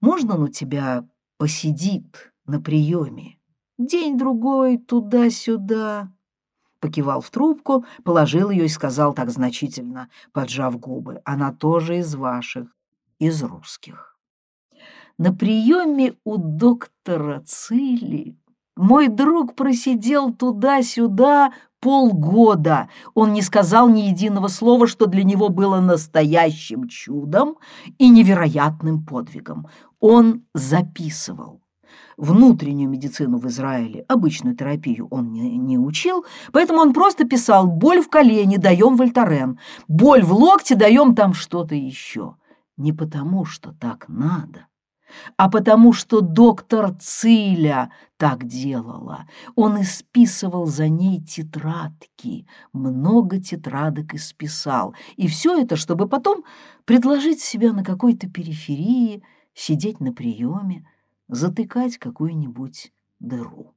можно 0.00 0.34
он 0.34 0.42
у 0.42 0.48
тебя 0.48 1.06
посидит 1.36 2.32
на 2.44 2.60
приеме? 2.60 3.38
День-другой, 3.78 4.78
туда-сюда. 4.78 6.10
Покивал 6.80 7.20
в 7.20 7.30
трубку, 7.30 7.84
положил 8.02 8.50
ее 8.50 8.64
и 8.64 8.68
сказал 8.68 9.14
так 9.14 9.30
значительно, 9.30 10.10
поджав 10.32 10.76
губы. 10.80 11.22
Она 11.24 11.52
тоже 11.52 11.98
из 11.98 12.16
ваших, 12.16 12.66
из 13.20 13.44
русских. 13.44 14.18
На 15.18 15.32
приеме 15.32 16.16
у 16.24 16.36
доктора 16.36 17.42
Цили 17.46 18.36
мой 18.78 19.08
друг 19.08 19.54
просидел 19.54 20.32
туда-сюда 20.32 21.52
полгода. 21.80 22.88
Он 23.14 23.32
не 23.32 23.42
сказал 23.42 23.88
ни 23.88 24.02
единого 24.02 24.48
слова, 24.48 24.86
что 24.86 25.06
для 25.06 25.24
него 25.24 25.48
было 25.48 25.80
настоящим 25.80 26.88
чудом 26.88 27.56
и 27.98 28.08
невероятным 28.08 29.04
подвигом. 29.04 29.66
Он 30.00 30.44
записывал. 30.54 31.60
Внутреннюю 32.16 32.90
медицину 32.90 33.38
в 33.38 33.46
Израиле, 33.46 34.04
обычную 34.08 34.56
терапию 34.56 35.06
он 35.10 35.32
не, 35.32 35.56
не 35.56 35.78
учил, 35.78 36.24
поэтому 36.52 36.80
он 36.80 36.92
просто 36.92 37.24
писал 37.24 37.68
«боль 37.68 38.00
в 38.00 38.08
колене, 38.08 38.58
даем 38.58 38.96
вольтарен», 38.96 39.58
«боль 39.86 40.22
в 40.22 40.32
локте, 40.32 40.74
даем 40.74 41.14
там 41.14 41.32
что-то 41.32 41.74
еще». 41.74 42.34
Не 42.76 42.92
потому, 42.92 43.44
что 43.44 43.72
так 43.72 44.08
надо, 44.08 44.67
а 45.36 45.48
потому 45.50 45.92
что 45.92 46.20
доктор 46.20 46.94
Циля 46.98 47.90
так 48.16 48.46
делала. 48.46 49.26
Он 49.54 49.80
исписывал 49.80 50.66
за 50.66 50.88
ней 50.88 51.20
тетрадки, 51.20 52.46
много 52.72 53.40
тетрадок 53.40 54.14
исписал. 54.14 54.94
И 55.16 55.28
все 55.28 55.58
это, 55.60 55.76
чтобы 55.76 56.08
потом 56.08 56.44
предложить 56.84 57.40
себя 57.40 57.72
на 57.72 57.84
какой-то 57.84 58.28
периферии, 58.28 59.22
сидеть 59.54 60.00
на 60.00 60.12
приеме, 60.12 60.86
затыкать 61.28 61.98
какую-нибудь 61.98 62.92
дыру. 63.20 63.74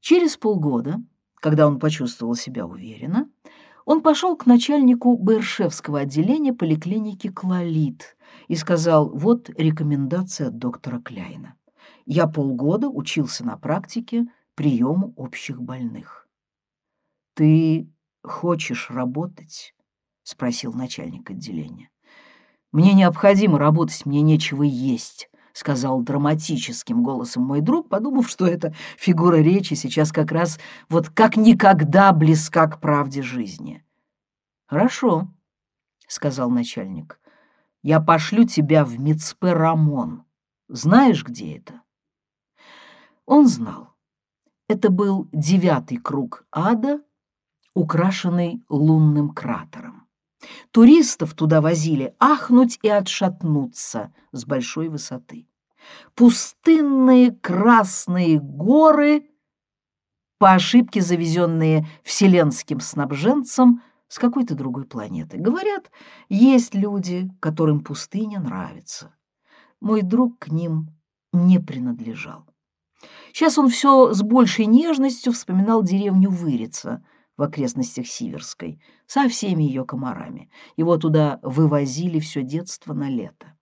Через 0.00 0.36
полгода, 0.36 1.02
когда 1.36 1.66
он 1.66 1.78
почувствовал 1.78 2.34
себя 2.34 2.66
уверенно, 2.66 3.28
он 3.84 4.02
пошел 4.02 4.36
к 4.36 4.46
начальнику 4.46 5.16
Бершевского 5.16 6.00
отделения 6.00 6.52
поликлиники 6.52 7.28
«Клолит» 7.28 8.16
и 8.50 8.56
сказал, 8.56 9.08
вот 9.10 9.48
рекомендация 9.56 10.50
доктора 10.50 10.98
Кляйна. 10.98 11.54
Я 12.04 12.26
полгода 12.26 12.88
учился 12.88 13.44
на 13.46 13.56
практике 13.56 14.26
приему 14.56 15.14
общих 15.16 15.62
больных. 15.62 16.26
«Ты 17.34 17.88
хочешь 18.24 18.90
работать?»— 18.90 19.72
спросил 20.24 20.72
начальник 20.72 21.30
отделения. 21.30 21.90
«Мне 22.72 22.92
необходимо 22.92 23.56
работать, 23.56 24.04
мне 24.04 24.20
нечего 24.20 24.64
есть»,— 24.64 25.30
сказал 25.52 26.02
драматическим 26.02 27.04
голосом 27.04 27.44
мой 27.44 27.60
друг, 27.60 27.88
подумав, 27.88 28.28
что 28.28 28.48
эта 28.48 28.74
фигура 28.98 29.36
речи 29.36 29.74
сейчас 29.74 30.10
как 30.10 30.32
раз 30.32 30.58
вот 30.88 31.08
как 31.08 31.36
никогда 31.36 32.12
близка 32.12 32.66
к 32.66 32.80
правде 32.80 33.22
жизни. 33.22 33.84
«Хорошо»,— 34.66 35.28
сказал 36.08 36.50
начальник,— 36.50 37.19
«я 37.82 38.00
пошлю 38.00 38.44
тебя 38.44 38.84
в 38.84 38.98
Мицпе 38.98 39.52
Рамон. 39.52 40.24
Знаешь, 40.68 41.24
где 41.24 41.56
это?» 41.56 41.82
Он 43.26 43.46
знал. 43.46 43.94
Это 44.68 44.90
был 44.90 45.28
девятый 45.32 45.96
круг 45.96 46.46
ада, 46.52 47.00
украшенный 47.74 48.64
лунным 48.68 49.30
кратером. 49.30 50.08
Туристов 50.70 51.34
туда 51.34 51.60
возили 51.60 52.14
ахнуть 52.18 52.78
и 52.82 52.88
отшатнуться 52.88 54.12
с 54.32 54.44
большой 54.44 54.88
высоты. 54.88 55.48
Пустынные 56.14 57.32
красные 57.32 58.38
горы, 58.38 59.26
по 60.38 60.54
ошибке 60.54 61.02
завезенные 61.02 61.86
вселенским 62.02 62.80
снабженцем 62.80 63.82
с 64.10 64.18
какой-то 64.18 64.54
другой 64.54 64.84
планеты. 64.84 65.38
Говорят, 65.38 65.90
есть 66.28 66.74
люди, 66.74 67.30
которым 67.40 67.80
пустыня 67.80 68.40
нравится. 68.40 69.14
Мой 69.80 70.02
друг 70.02 70.38
к 70.38 70.48
ним 70.48 70.88
не 71.32 71.58
принадлежал. 71.58 72.44
Сейчас 73.32 73.56
он 73.56 73.70
все 73.70 74.12
с 74.12 74.20
большей 74.22 74.66
нежностью 74.66 75.32
вспоминал 75.32 75.82
деревню 75.82 76.28
Вырица— 76.28 77.02
в 77.40 77.42
окрестностях 77.42 78.06
Сиверской, 78.06 78.82
со 79.06 79.26
всеми 79.26 79.62
ее 79.62 79.86
комарами. 79.86 80.50
Его 80.76 80.98
туда 80.98 81.40
вывозили 81.42 82.20
все 82.20 82.42
детство 82.42 82.92
на 82.92 83.08
лето. 83.08 83.56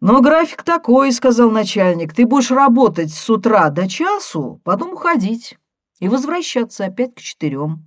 «Но 0.00 0.22
график 0.22 0.62
такой»,— 0.62 1.12
сказал 1.12 1.50
начальник,— 1.50 2.14
«ты 2.14 2.24
будешь 2.24 2.50
работать 2.50 3.12
с 3.12 3.28
утра 3.28 3.68
до 3.68 3.86
часу, 3.86 4.62
потом 4.64 4.94
уходить 4.94 5.58
и 5.98 6.08
возвращаться 6.08 6.86
опять 6.86 7.14
к 7.14 7.20
четырем. 7.20 7.86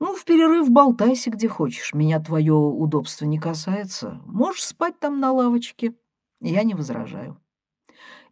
Ну, 0.00 0.14
в 0.14 0.24
перерыв 0.24 0.70
болтайся 0.70 1.30
где 1.30 1.46
хочешь, 1.46 1.92
меня 1.92 2.20
твое 2.20 2.54
удобство 2.54 3.26
не 3.26 3.38
касается. 3.38 4.20
Можешь 4.24 4.64
спать 4.64 4.98
там 4.98 5.20
на 5.20 5.30
лавочке, 5.30 5.94
я 6.40 6.62
не 6.62 6.74
возражаю». 6.74 7.38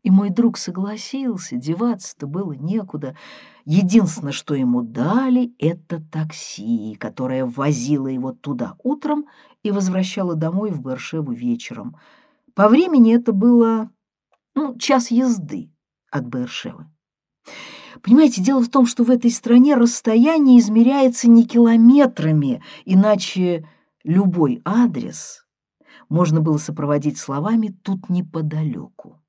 И 0.03 0.11
мой 0.11 0.31
друг 0.31 0.57
согласился, 0.57 1.57
деваться-то 1.57 2.27
было 2.27 2.53
некуда. 2.53 3.17
Единственное, 3.65 4.33
что 4.33 4.55
ему 4.55 4.81
дали, 4.81 5.53
это 5.59 6.01
такси, 6.01 6.97
которое 6.99 7.45
возило 7.45 8.07
его 8.07 8.33
туда 8.33 8.77
утром 8.83 9.27
и 9.63 9.71
возвращало 9.73 10.37
домой 10.37 10.71
в 10.71 10.81
Бершеву 10.81 11.33
вечером. 11.33 11.97
По 12.55 12.69
времени 12.69 13.15
это 13.15 13.33
было 13.33 13.91
ну, 14.55 14.79
час 14.79 15.11
езды 15.11 15.71
от 16.11 16.25
Бершевы. 16.25 16.87
Понимаете, 18.03 18.43
дело 18.43 18.63
в 18.63 18.69
том, 18.69 18.87
что 18.87 19.05
в 19.05 19.11
этой 19.11 19.31
стране 19.31 19.75
расстояние 19.75 20.59
измеряется 20.61 21.29
не 21.29 21.47
километрами, 21.47 22.63
иначе 22.85 23.67
любой 24.05 24.61
адрес 24.65 25.45
можно 26.09 26.41
было 26.41 26.59
сопроводить 26.59 27.19
словами 27.19 27.69
«тут 27.83 28.09
неподалеку». 28.09 29.21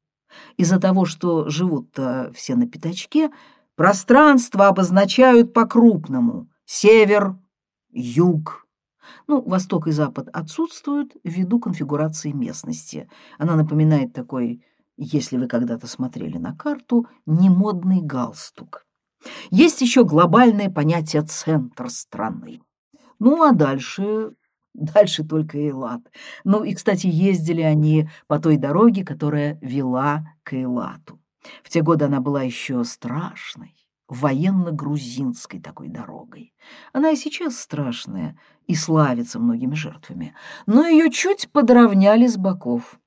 Из-за 0.58 0.80
того, 0.80 1.06
что 1.06 1.50
живут-то 1.50 2.32
все 2.36 2.56
на 2.56 2.68
пятачке, 2.68 3.32
пространство 3.76 4.68
обозначают 4.68 5.54
по-крупному. 5.54 6.50
Север, 6.66 7.36
юг. 7.92 8.68
Ну, 9.28 9.42
восток 9.42 9.88
и 9.88 9.92
запад 9.92 10.30
отсутствуют 10.32 11.14
ввиду 11.24 11.60
конфигурации 11.60 12.32
местности. 12.32 13.10
Она 13.38 13.56
напоминает 13.56 14.14
такой, 14.14 14.64
если 15.02 15.38
вы 15.38 15.48
когда-то 15.48 15.88
смотрели 15.88 16.38
на 16.38 16.56
карту, 16.56 17.08
немодный 17.26 18.02
галстук. 18.02 18.86
Есть 19.50 19.82
еще 19.82 20.04
глобальное 20.04 20.70
понятие 20.70 21.24
«центр 21.24 21.90
страны». 21.90 22.62
Ну, 23.20 23.44
а 23.44 23.52
дальше 23.52 24.34
Дальше 24.74 25.24
только 25.24 25.58
Эйлат. 25.58 26.02
Ну 26.44 26.64
и, 26.64 26.74
кстати, 26.74 27.08
ездили 27.08 27.62
они 27.62 28.08
по 28.28 28.40
той 28.40 28.58
дороге, 28.58 29.04
которая 29.04 29.58
вела 29.62 30.28
к 30.44 30.54
Эйлату. 30.54 31.20
В 31.64 31.70
те 31.70 31.82
годы 31.82 32.06
она 32.06 32.22
была 32.22 32.44
еще 32.44 32.84
страшной, 32.84 33.74
военно-грузинской 34.08 35.60
такой 35.60 35.90
дорогой. 35.90 36.54
Она 36.94 37.12
и 37.12 37.16
сейчас 37.16 37.58
страшная 37.58 38.40
и 38.68 38.76
славится 38.76 39.40
многими 39.40 39.76
жертвами, 39.76 40.36
но 40.66 40.86
ее 40.86 41.10
чуть 41.10 41.52
подровняли 41.52 42.28
с 42.28 42.38
боков. 42.38 43.00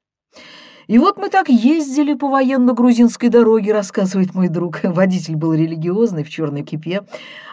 И 0.93 0.99
вот 0.99 1.17
мы 1.17 1.31
так 1.31 1.49
ездили 1.49 2.13
по 2.13 2.29
военно-грузинской 2.29 3.31
дороге, 3.31 3.73
рассказывает 3.73 4.35
мой 4.35 4.51
друг. 4.51 4.81
Водитель 4.83 5.37
был 5.37 5.55
религиозный, 5.55 6.23
в 6.23 6.29
черной 6.29 6.65
кипе, 6.65 7.07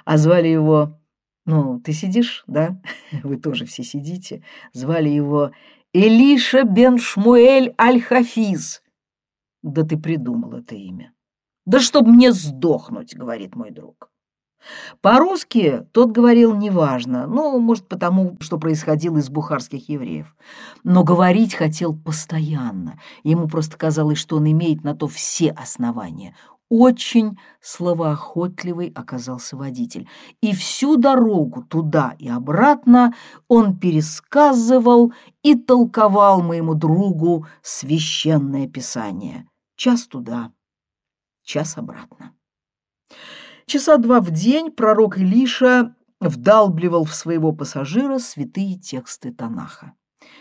а 0.04 0.18
звали 0.18 0.50
его 0.50 1.00
ну, 1.46 1.80
ты 1.80 1.94
сидишь, 1.94 2.44
да? 2.48 2.82
Вы 3.24 3.38
тоже 3.38 3.66
все 3.66 3.82
сидите. 3.82 4.44
Звали 4.74 5.08
его 5.08 5.52
Элиша 5.94 6.64
бен 6.64 6.98
Шмуэль 6.98 7.74
Аль-Хафиз. 7.80 8.82
Да 9.64 9.84
ты 9.84 9.98
придумал 9.98 10.56
это 10.56 10.76
имя. 10.76 11.14
Да 11.66 11.80
чтоб 11.80 12.08
мне 12.08 12.34
сдохнуть, 12.34 13.16
говорит 13.16 13.56
мой 13.56 13.72
друг. 13.72 14.12
По-русски 15.02 15.86
тот 15.92 16.12
говорил 16.12 16.56
неважно, 16.56 17.28
ну, 17.28 17.58
может, 17.60 17.88
потому, 17.88 18.38
что 18.42 18.58
происходил 18.58 19.18
из 19.18 19.30
бухарских 19.30 19.90
евреев. 19.90 20.36
Но 20.84 21.04
говорить 21.04 21.56
хотел 21.56 21.96
постоянно. 21.96 23.00
Ему 23.24 23.48
просто 23.48 23.78
казалось, 23.78 24.18
что 24.18 24.38
он 24.38 24.52
имеет 24.52 24.84
на 24.84 24.96
то 24.96 25.08
все 25.08 25.52
основания. 25.52 26.36
Очень 26.70 27.40
словоохотливый 27.62 28.92
оказался 28.94 29.58
водитель, 29.58 30.08
и 30.40 30.54
всю 30.54 30.98
дорогу 30.98 31.64
туда 31.64 32.16
и 32.20 32.30
обратно 32.30 33.16
он 33.48 33.80
пересказывал 33.80 35.12
и 35.42 35.56
толковал 35.56 36.44
моему 36.44 36.76
другу 36.76 37.48
священное 37.64 38.68
писание. 38.68 39.48
Час 39.78 40.06
туда, 40.06 40.52
час 41.42 41.76
обратно. 41.76 42.34
Часа 43.70 43.98
два 43.98 44.20
в 44.20 44.32
день 44.32 44.72
пророк 44.72 45.20
Илиша 45.20 45.96
вдалбливал 46.20 47.06
в 47.06 47.14
своего 47.14 47.52
пассажира 47.54 48.18
святые 48.18 48.80
тексты 48.80 49.32
Танаха. 49.32 49.94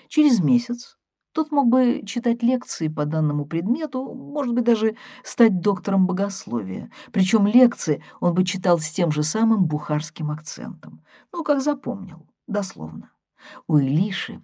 Через 0.08 0.40
месяц 0.40 0.96
тот 1.32 1.52
мог 1.52 1.66
бы 1.66 2.04
читать 2.06 2.42
лекции 2.42 2.88
по 2.88 3.04
данному 3.04 3.44
предмету, 3.44 4.14
может 4.14 4.54
быть, 4.54 4.64
даже 4.64 4.96
стать 5.24 5.60
доктором 5.60 6.06
богословия. 6.06 6.90
Причем 7.12 7.46
лекции 7.46 8.02
он 8.20 8.32
бы 8.32 8.46
читал 8.46 8.78
с 8.78 8.88
тем 8.88 9.12
же 9.12 9.22
самым 9.22 9.66
бухарским 9.66 10.30
акцентом. 10.30 11.04
Ну, 11.30 11.44
как 11.44 11.60
запомнил, 11.60 12.26
дословно. 12.46 13.12
У 13.66 13.76
Илиши 13.76 14.42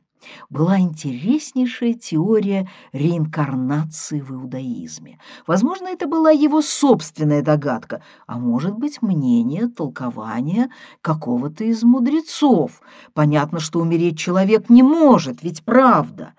была 0.51 0.79
интереснейшая 0.79 1.95
теория 1.95 2.69
реинкарнации 2.93 4.21
в 4.21 4.31
иудаизме. 4.33 5.19
Возможно, 5.47 5.89
это 5.89 6.07
была 6.07 6.31
его 6.31 6.63
собственная 6.63 7.43
догадка, 7.43 8.03
а 8.27 8.39
может 8.39 8.75
быть, 8.75 9.03
мнение, 9.03 9.69
толкование 9.69 10.71
какого-то 11.01 11.65
из 11.65 11.83
мудрецов. 11.83 12.81
Понятно, 13.13 13.61
что 13.61 13.81
умереть 13.81 14.19
человек 14.19 14.69
не 14.69 14.83
может, 14.83 15.43
ведь 15.43 15.65
правда. 15.65 16.35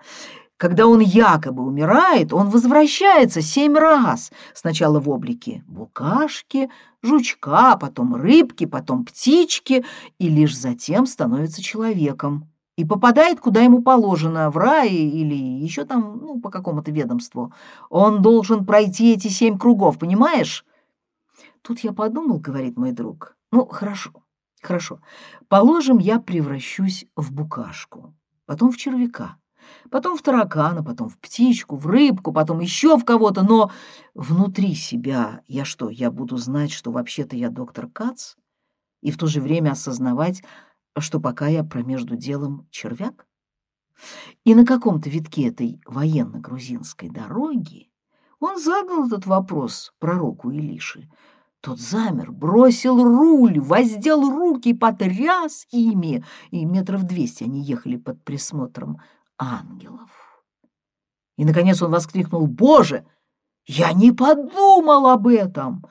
Когда 0.56 0.86
он 0.86 1.00
якобы 1.00 1.62
умирает, 1.62 2.32
он 2.32 2.48
возвращается 2.48 3.42
семь 3.42 3.76
раз. 3.76 4.32
Сначала 4.54 5.00
в 5.00 5.10
облике 5.10 5.62
букашки, 5.66 6.70
жучка, 7.02 7.76
потом 7.76 8.14
рыбки, 8.14 8.64
потом 8.64 9.04
птички, 9.04 9.84
и 10.18 10.28
лишь 10.28 10.56
затем 10.56 11.06
становится 11.06 11.62
человеком. 11.62 12.48
И 12.76 12.84
попадает, 12.84 13.40
куда 13.40 13.62
ему 13.62 13.82
положено, 13.82 14.50
в 14.50 14.58
рай 14.58 14.90
или 14.90 15.34
еще 15.34 15.84
там, 15.84 16.18
ну, 16.18 16.40
по 16.40 16.50
какому-то 16.50 16.90
ведомству. 16.90 17.52
Он 17.88 18.20
должен 18.20 18.66
пройти 18.66 19.14
эти 19.14 19.28
семь 19.28 19.58
кругов, 19.58 19.98
понимаешь? 19.98 20.64
Тут 21.62 21.80
я 21.80 21.92
подумал, 21.92 22.38
говорит 22.38 22.76
мой 22.76 22.92
друг. 22.92 23.36
Ну, 23.50 23.66
хорошо, 23.66 24.10
хорошо. 24.62 25.00
Положим, 25.48 25.98
я 25.98 26.20
превращусь 26.20 27.06
в 27.16 27.32
букашку, 27.32 28.14
потом 28.44 28.70
в 28.70 28.76
червяка 28.76 29.36
потом 29.90 30.16
в 30.16 30.22
таракана, 30.22 30.84
потом 30.84 31.08
в 31.08 31.18
птичку, 31.18 31.76
в 31.76 31.86
рыбку, 31.86 32.32
потом 32.32 32.60
еще 32.60 32.96
в 32.96 33.04
кого-то, 33.04 33.42
но 33.42 33.70
внутри 34.14 34.74
себя 34.74 35.42
я 35.48 35.64
что, 35.64 35.90
я 35.90 36.10
буду 36.10 36.36
знать, 36.36 36.70
что 36.70 36.92
вообще-то 36.92 37.34
я 37.36 37.50
доктор 37.50 37.88
Кац? 37.88 38.34
и 39.02 39.10
в 39.12 39.18
то 39.18 39.26
же 39.26 39.40
время 39.40 39.70
осознавать, 39.70 40.42
что 41.00 41.20
пока 41.20 41.48
я 41.48 41.64
промежду 41.64 42.16
делом 42.16 42.66
червяк? 42.70 43.26
И 44.44 44.54
на 44.54 44.64
каком-то 44.64 45.08
витке 45.08 45.48
этой 45.48 45.80
военно-грузинской 45.86 47.08
дороги 47.08 47.90
он 48.40 48.58
задал 48.58 49.06
этот 49.06 49.26
вопрос 49.26 49.92
пророку 49.98 50.50
Илиши. 50.50 51.08
Тот 51.60 51.80
замер, 51.80 52.32
бросил 52.32 53.02
руль, 53.02 53.58
воздел 53.58 54.30
руки, 54.30 54.72
потряс 54.72 55.66
ими, 55.70 56.24
и 56.50 56.64
метров 56.64 57.04
двести 57.04 57.44
они 57.44 57.62
ехали 57.62 57.96
под 57.96 58.22
присмотром 58.22 59.00
ангелов. 59.38 60.10
И, 61.36 61.44
наконец, 61.44 61.82
он 61.82 61.90
воскликнул 61.90 62.46
«Боже, 62.46 63.06
я 63.66 63.92
не 63.92 64.12
подумал 64.12 65.08
об 65.08 65.26
этом!» 65.26 65.84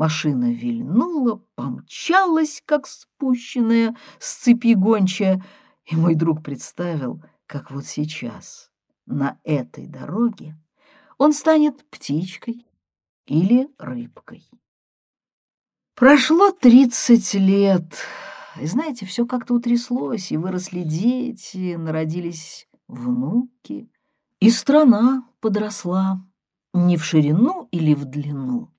Машина 0.00 0.50
вильнула, 0.50 1.42
помчалась, 1.56 2.62
как 2.64 2.86
спущенная 2.86 3.94
с 4.18 4.32
цепи 4.36 4.72
гончая, 4.72 5.44
и 5.84 5.94
мой 5.94 6.14
друг 6.14 6.42
представил, 6.42 7.22
как 7.44 7.70
вот 7.70 7.84
сейчас 7.84 8.70
на 9.04 9.38
этой 9.44 9.86
дороге 9.86 10.56
он 11.18 11.34
станет 11.34 11.84
птичкой 11.90 12.66
или 13.26 13.68
рыбкой. 13.76 14.48
Прошло 15.94 16.50
тридцать 16.50 17.34
лет, 17.34 17.92
и, 18.58 18.64
знаете, 18.64 19.04
все 19.04 19.26
как-то 19.26 19.52
утряслось, 19.52 20.32
и 20.32 20.38
выросли 20.38 20.80
дети, 20.80 21.74
народились 21.74 22.66
внуки, 22.88 23.90
и 24.40 24.48
страна 24.48 25.28
подросла 25.40 26.24
не 26.72 26.96
в 26.96 27.04
ширину 27.04 27.68
или 27.70 27.92
в 27.92 28.06
длину, 28.06 28.70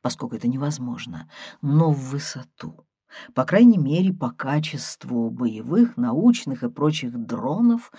поскольку 0.00 0.36
это 0.36 0.48
невозможно, 0.48 1.28
но 1.62 1.90
в 1.90 2.10
высоту. 2.10 2.84
По 3.34 3.44
крайней 3.44 3.78
мере, 3.78 4.12
по 4.12 4.30
качеству 4.30 5.30
боевых, 5.30 5.96
научных 5.96 6.62
и 6.62 6.68
прочих 6.68 7.16
дронов, 7.16 7.90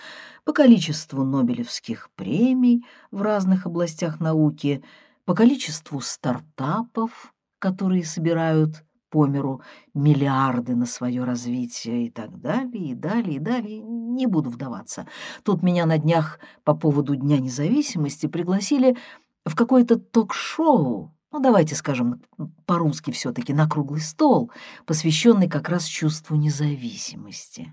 по 0.44 0.52
количеству 0.52 1.24
Нобелевских 1.24 2.10
премий 2.14 2.84
в 3.10 3.22
разных 3.22 3.66
областях 3.66 4.20
науки, 4.20 4.84
по 5.24 5.34
количеству 5.34 6.00
стартапов, 6.00 7.34
которые 7.58 8.04
собирают 8.04 8.84
по 9.10 9.26
миру 9.26 9.60
миллиарды 9.92 10.76
на 10.76 10.86
свое 10.86 11.24
развитие 11.24 12.06
и 12.06 12.10
так 12.10 12.40
далее, 12.40 12.92
и 12.92 12.94
далее, 12.94 13.36
и 13.36 13.40
далее. 13.40 13.80
Не 13.80 14.26
буду 14.26 14.50
вдаваться. 14.50 15.06
Тут 15.42 15.62
меня 15.62 15.84
на 15.84 15.98
днях 15.98 16.38
по 16.62 16.74
поводу 16.74 17.16
Дня 17.16 17.38
независимости 17.38 18.26
пригласили 18.26 18.96
в 19.44 19.56
какое-то 19.56 19.96
ток-шоу, 19.98 21.12
ну, 21.32 21.38
давайте 21.38 21.74
скажем 21.76 22.22
по-русски 22.66 23.12
все-таки, 23.12 23.52
на 23.52 23.68
круглый 23.68 24.00
стол, 24.00 24.50
посвященный 24.84 25.48
как 25.48 25.68
раз 25.68 25.84
чувству 25.84 26.36
независимости. 26.36 27.72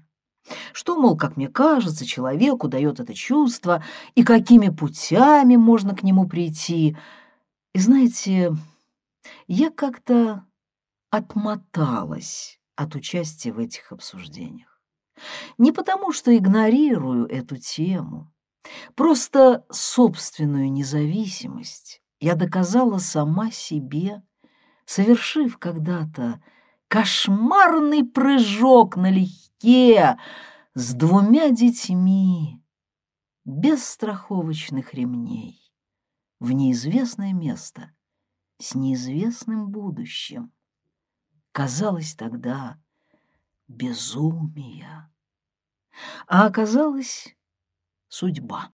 Что, 0.73 0.97
мол, 0.99 1.17
как 1.17 1.37
мне 1.37 1.49
кажется, 1.49 2.05
человеку 2.05 2.67
дает 2.67 2.99
это 2.99 3.13
чувство, 3.13 3.83
и 4.15 4.23
какими 4.23 4.69
путями 4.69 5.55
можно 5.55 5.95
к 5.95 6.03
нему 6.03 6.27
прийти. 6.27 6.95
И 7.73 7.79
знаете, 7.79 8.55
я 9.47 9.71
как-то 9.71 10.45
отмоталась 11.09 12.59
от 12.75 12.95
участия 12.95 13.51
в 13.51 13.59
этих 13.59 13.91
обсуждениях. 13.91 14.81
Не 15.57 15.71
потому, 15.71 16.11
что 16.11 16.35
игнорирую 16.35 17.25
эту 17.25 17.57
тему, 17.57 18.31
просто 18.95 19.65
собственную 19.71 20.71
независимость 20.71 22.01
я 22.19 22.35
доказала 22.35 22.97
сама 22.97 23.51
себе, 23.51 24.23
совершив 24.85 25.57
когда-то 25.57 26.41
кошмарный 26.87 28.03
прыжок 28.03 28.95
налегке 28.95 30.17
с 30.73 30.93
двумя 30.93 31.49
детьми, 31.51 32.63
без 33.45 33.87
страховочных 33.87 34.93
ремней, 34.93 35.73
в 36.39 36.51
неизвестное 36.51 37.33
место, 37.33 37.93
с 38.59 38.75
неизвестным 38.75 39.69
будущим. 39.69 40.51
Казалось 41.51 42.13
тогда 42.15 42.79
безумие, 43.67 45.09
а 46.27 46.45
оказалось 46.45 47.35
судьба. 48.07 48.71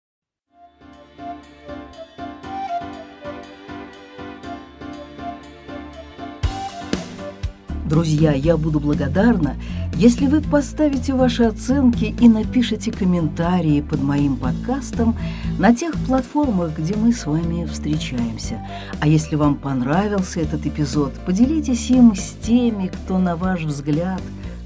Друзья, 7.92 8.32
я 8.32 8.56
буду 8.56 8.80
благодарна, 8.80 9.58
если 9.96 10.26
вы 10.26 10.40
поставите 10.40 11.14
ваши 11.14 11.44
оценки 11.44 12.06
и 12.06 12.30
напишите 12.30 12.90
комментарии 12.90 13.82
под 13.82 14.02
моим 14.02 14.38
подкастом 14.38 15.18
на 15.60 15.76
тех 15.76 15.94
платформах, 16.06 16.78
где 16.78 16.96
мы 16.96 17.12
с 17.12 17.26
вами 17.26 17.66
встречаемся. 17.66 18.66
А 19.02 19.10
если 19.10 19.36
вам 19.36 19.56
понравился 19.56 20.40
этот 20.40 20.66
эпизод, 20.66 21.12
поделитесь 21.26 21.90
им 21.90 22.16
с 22.16 22.32
теми, 22.42 22.88
кто, 22.88 23.20
на 23.20 23.36
ваш 23.36 23.64
взгляд, 23.64 24.22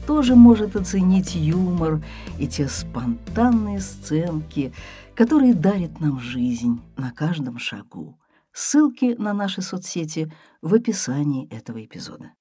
тоже 0.06 0.36
может 0.36 0.76
оценить 0.76 1.34
юмор 1.34 2.04
и 2.38 2.48
те 2.48 2.68
спонтанные 2.68 3.80
сценки, 3.80 4.72
которые 5.16 5.56
дарят 5.56 6.00
нам 6.00 6.20
жизнь 6.20 6.80
на 6.96 7.10
каждом 7.10 7.58
шагу. 7.58 8.20
Ссылки 8.54 9.16
на 9.18 9.34
наши 9.34 9.64
соцсети 9.64 10.32
в 10.62 10.76
описании 10.76 11.48
этого 11.50 11.84
эпизода. 11.84 12.34